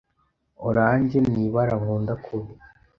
Orange 0.67 1.17
ni 1.31 1.39
ibara 1.45 1.73
nkunda 1.81 2.13
kubi 2.25 2.53